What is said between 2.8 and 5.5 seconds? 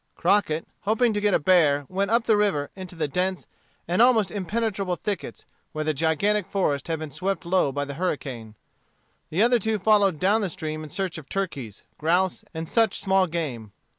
the dense and almost impenetrable thickets,